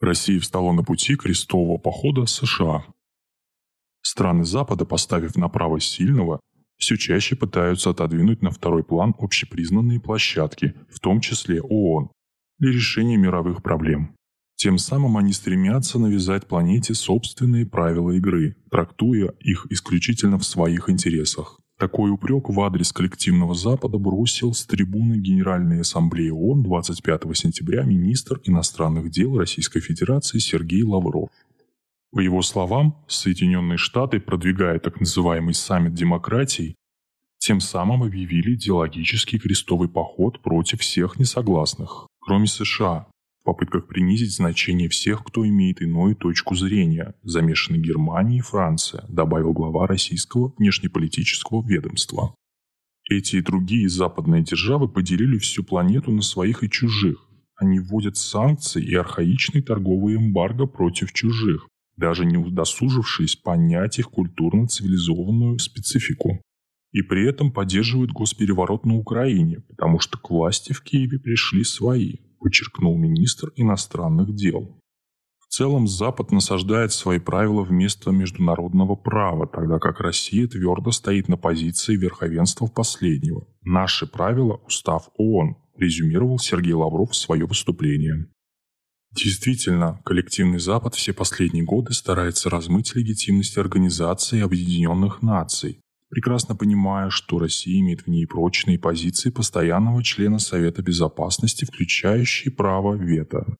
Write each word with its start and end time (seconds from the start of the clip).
Россия 0.00 0.38
встала 0.40 0.72
на 0.72 0.84
пути 0.84 1.16
крестового 1.16 1.78
похода 1.78 2.26
США. 2.26 2.84
Страны 4.00 4.44
Запада, 4.44 4.84
поставив 4.84 5.36
направо 5.36 5.80
сильного, 5.80 6.40
все 6.76 6.96
чаще 6.96 7.34
пытаются 7.34 7.90
отодвинуть 7.90 8.42
на 8.42 8.50
второй 8.50 8.84
план 8.84 9.14
общепризнанные 9.18 10.00
площадки, 10.00 10.74
в 10.88 11.00
том 11.00 11.20
числе 11.20 11.60
ООН, 11.60 12.10
для 12.58 12.72
решения 12.72 13.16
мировых 13.16 13.62
проблем. 13.62 14.14
Тем 14.54 14.78
самым 14.78 15.16
они 15.16 15.32
стремятся 15.32 15.98
навязать 15.98 16.46
планете 16.46 16.94
собственные 16.94 17.66
правила 17.66 18.10
игры, 18.12 18.56
трактуя 18.70 19.32
их 19.40 19.66
исключительно 19.70 20.38
в 20.38 20.44
своих 20.44 20.88
интересах. 20.88 21.60
Такой 21.78 22.10
упрек 22.10 22.48
в 22.48 22.60
адрес 22.60 22.92
коллективного 22.92 23.54
Запада 23.54 23.98
бросил 23.98 24.52
с 24.52 24.66
трибуны 24.66 25.18
Генеральной 25.18 25.82
Ассамблеи 25.82 26.30
ООН 26.30 26.64
25 26.64 27.22
сентября 27.36 27.84
министр 27.84 28.40
иностранных 28.42 29.10
дел 29.10 29.38
Российской 29.38 29.78
Федерации 29.78 30.38
Сергей 30.38 30.82
Лавров. 30.82 31.30
По 32.10 32.18
его 32.18 32.42
словам, 32.42 32.96
Соединенные 33.06 33.78
Штаты, 33.78 34.18
продвигая 34.18 34.80
так 34.80 34.98
называемый 34.98 35.54
саммит 35.54 35.94
демократий, 35.94 36.74
тем 37.38 37.60
самым 37.60 38.02
объявили 38.02 38.54
идеологический 38.54 39.38
крестовый 39.38 39.88
поход 39.88 40.42
против 40.42 40.80
всех 40.80 41.20
несогласных, 41.20 42.08
кроме 42.20 42.48
США, 42.48 43.06
попытках 43.48 43.86
принизить 43.86 44.34
значение 44.34 44.90
всех, 44.90 45.24
кто 45.24 45.48
имеет 45.48 45.80
иную 45.80 46.14
точку 46.14 46.54
зрения, 46.54 47.14
замешаны 47.22 47.78
Германия 47.78 48.38
и 48.38 48.42
Франция, 48.42 49.06
добавил 49.08 49.54
глава 49.54 49.86
российского 49.86 50.52
внешнеполитического 50.58 51.66
ведомства. 51.66 52.34
Эти 53.08 53.36
и 53.36 53.40
другие 53.40 53.88
западные 53.88 54.42
державы 54.42 54.86
поделили 54.86 55.38
всю 55.38 55.64
планету 55.64 56.12
на 56.12 56.20
своих 56.20 56.62
и 56.62 56.68
чужих. 56.68 57.26
Они 57.56 57.80
вводят 57.80 58.18
санкции 58.18 58.84
и 58.84 58.94
архаичный 58.94 59.62
торговый 59.62 60.16
эмбарго 60.16 60.66
против 60.66 61.14
чужих, 61.14 61.68
даже 61.96 62.26
не 62.26 62.36
удосужившись 62.36 63.36
понять 63.36 63.98
их 63.98 64.10
культурно-цивилизованную 64.10 65.58
специфику. 65.58 66.42
И 66.92 67.00
при 67.00 67.26
этом 67.26 67.50
поддерживают 67.50 68.10
госпереворот 68.12 68.84
на 68.84 68.96
Украине, 68.96 69.60
потому 69.70 70.00
что 70.00 70.18
к 70.18 70.28
власти 70.28 70.74
в 70.74 70.82
Киеве 70.82 71.18
пришли 71.18 71.64
свои, 71.64 72.16
подчеркнул 72.38 72.96
министр 72.98 73.52
иностранных 73.56 74.34
дел. 74.34 74.78
В 75.38 75.50
целом 75.50 75.88
Запад 75.88 76.30
насаждает 76.30 76.92
свои 76.92 77.18
правила 77.18 77.62
вместо 77.62 78.10
международного 78.10 78.96
права, 78.96 79.46
тогда 79.46 79.78
как 79.78 80.00
Россия 80.00 80.46
твердо 80.46 80.90
стоит 80.90 81.28
на 81.28 81.38
позиции 81.38 81.96
верховенства 81.96 82.66
последнего. 82.66 83.46
Наши 83.62 84.06
правила– 84.06 84.60
устав 84.66 85.08
ООН, 85.16 85.56
резюмировал 85.76 86.38
Сергей 86.38 86.74
Лавров 86.74 87.16
свое 87.16 87.46
выступление. 87.46 88.26
Действительно, 89.16 90.00
коллективный 90.04 90.58
Запад 90.58 90.94
все 90.94 91.14
последние 91.14 91.64
годы 91.64 91.94
старается 91.94 92.50
размыть 92.50 92.94
легитимность 92.94 93.56
Организации 93.56 94.42
Объединенных 94.42 95.22
Наций, 95.22 95.80
прекрасно 96.08 96.56
понимая, 96.56 97.10
что 97.10 97.38
Россия 97.38 97.80
имеет 97.80 98.02
в 98.02 98.06
ней 98.08 98.26
прочные 98.26 98.78
позиции 98.78 99.30
постоянного 99.30 100.02
члена 100.02 100.38
Совета 100.38 100.82
Безопасности, 100.82 101.64
включающие 101.64 102.52
право 102.52 102.94
вето. 102.94 103.56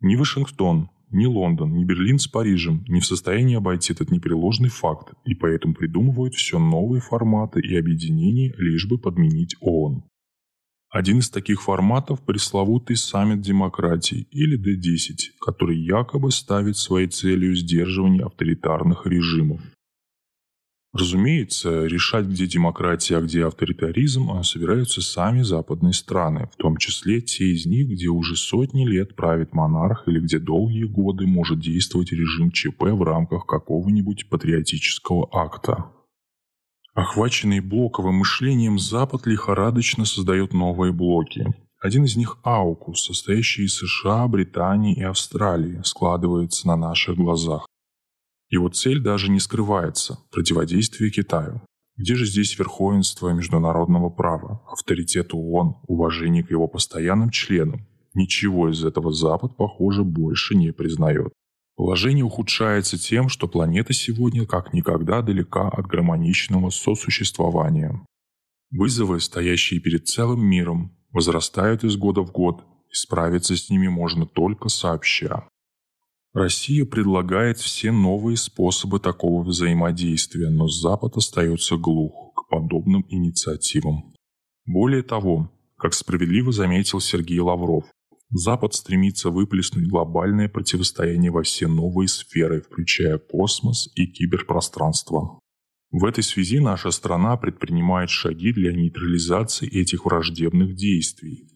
Ни 0.00 0.16
Вашингтон, 0.16 0.90
ни 1.10 1.26
Лондон, 1.26 1.74
ни 1.74 1.84
Берлин 1.84 2.18
с 2.18 2.26
Парижем 2.26 2.84
не 2.88 3.00
в 3.00 3.06
состоянии 3.06 3.56
обойти 3.56 3.92
этот 3.92 4.10
непреложный 4.10 4.70
факт, 4.70 5.14
и 5.24 5.34
поэтому 5.34 5.74
придумывают 5.74 6.34
все 6.34 6.58
новые 6.58 7.00
форматы 7.00 7.60
и 7.60 7.76
объединения, 7.76 8.54
лишь 8.56 8.88
бы 8.88 8.98
подменить 8.98 9.56
ООН. 9.60 10.04
Один 10.88 11.18
из 11.18 11.30
таких 11.30 11.62
форматов– 11.62 12.24
пресловутый 12.26 12.96
саммит 12.96 13.40
демократий 13.40 14.28
или 14.30 14.58
D10, 14.58 15.38
который 15.40 15.78
якобы 15.78 16.30
ставит 16.30 16.76
своей 16.76 17.08
целью 17.08 17.54
сдерживание 17.56 18.24
авторитарных 18.24 19.06
режимов. 19.06 19.62
Разумеется, 20.94 21.86
решать, 21.86 22.26
где 22.26 22.46
демократия, 22.46 23.16
а 23.16 23.22
где 23.22 23.46
авторитаризм, 23.46 24.30
а 24.30 24.42
собираются 24.42 25.00
сами 25.00 25.40
западные 25.40 25.94
страны, 25.94 26.50
в 26.52 26.56
том 26.56 26.76
числе 26.76 27.22
те 27.22 27.46
из 27.46 27.64
них, 27.64 27.88
где 27.88 28.08
уже 28.08 28.36
сотни 28.36 28.84
лет 28.84 29.16
правит 29.16 29.54
монарх 29.54 30.06
или 30.06 30.20
где 30.20 30.38
долгие 30.38 30.84
годы 30.84 31.26
может 31.26 31.60
действовать 31.60 32.12
режим 32.12 32.50
ЧП 32.50 32.82
в 32.82 33.02
рамках 33.02 33.46
какого-нибудь 33.46 34.28
патриотического 34.28 35.28
акта. 35.32 35.86
Охваченный 36.94 37.60
блоковым 37.60 38.16
мышлением, 38.16 38.78
Запад 38.78 39.26
лихорадочно 39.26 40.04
создает 40.04 40.52
новые 40.52 40.92
блоки. 40.92 41.46
Один 41.80 42.04
из 42.04 42.16
них– 42.16 42.36
Аукус, 42.44 43.06
состоящий 43.06 43.64
из 43.64 43.76
США, 43.76 44.28
Британии 44.28 44.94
и 44.94 45.02
Австралии, 45.02 45.80
складывается 45.84 46.68
на 46.68 46.76
наших 46.76 47.16
глазах. 47.16 47.66
Его 48.52 48.68
цель 48.68 49.00
даже 49.00 49.30
не 49.30 49.40
скрывается– 49.40 50.18
противодействие 50.30 51.10
Китаю. 51.10 51.62
Где 51.96 52.14
же 52.14 52.26
здесь 52.26 52.58
верховенство 52.58 53.30
международного 53.30 54.10
права, 54.10 54.62
авторитет 54.70 55.32
ООН, 55.32 55.76
уважение 55.88 56.44
к 56.44 56.50
его 56.50 56.68
постоянным 56.68 57.30
членам? 57.30 57.86
Ничего 58.12 58.68
из 58.68 58.84
этого 58.84 59.10
Запад, 59.10 59.56
похоже, 59.56 60.04
больше 60.04 60.54
не 60.54 60.70
признает. 60.70 61.32
Положение 61.76 62.26
ухудшается 62.26 62.98
тем, 62.98 63.30
что 63.30 63.48
планета 63.48 63.94
сегодня 63.94 64.44
как 64.44 64.74
никогда 64.74 65.22
далека 65.22 65.70
от 65.70 65.86
гармоничного 65.86 66.68
сосуществования. 66.68 68.04
Вызовы, 68.70 69.18
стоящие 69.20 69.80
перед 69.80 70.06
целым 70.08 70.44
миром, 70.44 70.94
возрастают 71.10 71.84
из 71.84 71.96
года 71.96 72.20
в 72.20 72.30
год, 72.30 72.60
и 72.90 72.94
справиться 72.94 73.56
с 73.56 73.70
ними 73.70 73.88
можно 73.88 74.26
только 74.26 74.68
сообща. 74.68 75.48
Россия 76.34 76.86
предлагает 76.86 77.58
все 77.58 77.92
новые 77.92 78.38
способы 78.38 79.00
такого 79.00 79.44
взаимодействия, 79.44 80.48
но 80.48 80.66
Запад 80.66 81.16
остается 81.16 81.76
глух 81.76 82.32
к 82.34 82.48
подобным 82.48 83.04
инициативам. 83.10 84.14
Более 84.64 85.02
того, 85.02 85.52
как 85.76 85.92
справедливо 85.92 86.50
заметил 86.50 87.00
Сергей 87.00 87.40
Лавров, 87.40 87.84
Запад 88.30 88.72
стремится 88.72 89.28
выплеснуть 89.28 89.88
глобальное 89.88 90.48
противостояние 90.48 91.30
во 91.30 91.42
все 91.42 91.68
новые 91.68 92.08
сферы, 92.08 92.62
включая 92.62 93.18
космос 93.18 93.90
и 93.94 94.06
киберпространство. 94.06 95.38
В 95.90 96.06
этой 96.06 96.24
связи 96.24 96.58
наша 96.58 96.90
страна 96.92 97.36
предпринимает 97.36 98.08
шаги 98.08 98.54
для 98.54 98.72
нейтрализации 98.72 99.68
этих 99.68 100.06
враждебных 100.06 100.74
действий. 100.76 101.51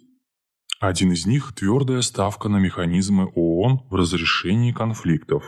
Один 0.87 1.11
из 1.11 1.27
них– 1.27 1.53
твердая 1.57 2.01
ставка 2.01 2.49
на 2.49 2.59
механизмы 2.59 3.25
ООН 3.35 3.89
в 3.91 3.95
разрешении 3.97 4.71
конфликтов, 4.71 5.43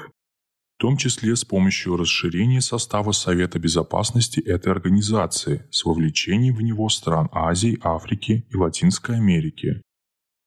в 0.77 0.81
том 0.81 0.97
числе 0.97 1.37
с 1.37 1.45
помощью 1.45 1.97
расширения 1.97 2.61
состава 2.61 3.13
Совета 3.13 3.61
Безопасности 3.61 4.41
этой 4.41 4.73
организации 4.73 5.65
с 5.71 5.85
вовлечением 5.85 6.57
в 6.57 6.63
него 6.63 6.89
стран 6.89 7.29
Азии, 7.31 7.79
Африки 7.85 8.49
и 8.51 8.57
Латинской 8.57 9.15
Америки. 9.15 9.81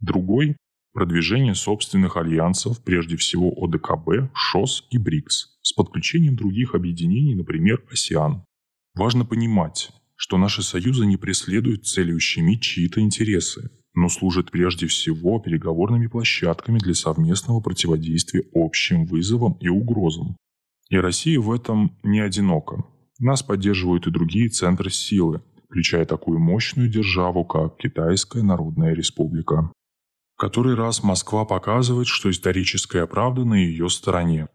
Другой 0.01 0.57
продвижение 0.91 1.55
собственных 1.55 2.17
альянсов, 2.17 2.83
прежде 2.83 3.15
всего 3.15 3.49
ОДКБ, 3.63 4.35
ШОС 4.35 4.87
и 4.89 4.97
БРИКС, 4.97 5.57
с 5.61 5.71
подключением 5.71 6.35
других 6.35 6.75
объединений, 6.75 7.35
например, 7.35 7.81
АСИАН. 7.89 8.43
Важно 8.95 9.23
понимать, 9.23 9.91
что 10.17 10.37
наши 10.37 10.61
союзы 10.61 11.05
не 11.05 11.15
преследуют 11.15 11.85
целью 11.85 12.17
ущемить 12.17 12.61
чьи-то 12.61 12.99
интересы, 12.99 13.71
но 13.93 14.09
служат 14.09 14.51
прежде 14.51 14.87
всего 14.87 15.39
переговорными 15.39 16.07
площадками 16.07 16.79
для 16.79 16.93
совместного 16.93 17.59
противодействия 17.59 18.43
общим 18.53 19.05
вызовам 19.05 19.57
и 19.59 19.67
угрозам. 19.67 20.37
И 20.89 20.97
Россия 20.97 21.39
в 21.39 21.51
этом 21.51 21.97
не 22.03 22.19
одинока. 22.19 22.83
Нас 23.19 23.43
поддерживают 23.43 24.07
и 24.07 24.11
другие 24.11 24.49
центры 24.49 24.89
силы, 24.89 25.41
включая 25.65 26.05
такую 26.05 26.39
мощную 26.39 26.89
державу, 26.89 27.45
как 27.45 27.77
Китайская 27.77 28.43
Народная 28.43 28.93
Республика 28.93 29.71
который 30.41 30.73
раз 30.73 31.03
Москва 31.03 31.45
показывает, 31.45 32.07
что 32.07 32.31
историческая 32.31 33.05
правда 33.05 33.45
на 33.45 33.53
ее 33.53 33.89
стороне. 33.89 34.47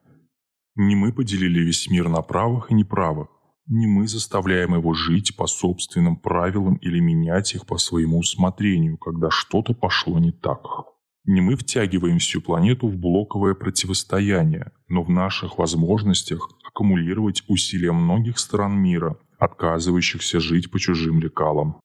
Не 0.75 0.97
мы 0.97 1.13
поделили 1.13 1.61
весь 1.61 1.89
мир 1.89 2.09
на 2.09 2.23
правых 2.23 2.73
и 2.73 2.75
неправых. 2.75 3.29
Не 3.69 3.89
мы 3.89 4.07
заставляем 4.07 4.75
его 4.75 4.95
жить 4.95 5.37
по 5.37 5.47
собственным 5.49 6.17
правилам 6.17 6.77
или 6.77 7.01
менять 7.01 7.55
их 7.55 7.67
по 7.67 7.79
своему 7.79 8.19
усмотрению, 8.19 8.97
когда 8.97 9.29
что-то 9.31 9.75
пошло 9.75 10.19
не 10.21 10.31
так. 10.31 10.61
Не 11.25 11.41
мы 11.41 11.57
втягиваем 11.57 12.19
всю 12.19 12.41
планету 12.41 12.87
в 12.87 12.97
блоковое 12.97 13.55
противостояние, 13.55 14.71
но 14.87 15.03
в 15.03 15.11
наших 15.11 15.59
возможностях 15.59 16.49
аккумулировать 16.65 17.43
усилия 17.49 17.91
многих 17.91 18.39
стран 18.39 18.79
мира, 18.79 19.19
отказывающихся 19.39 20.39
жить 20.39 20.71
по 20.71 20.79
чужим 20.79 21.19
лекалам. 21.19 21.81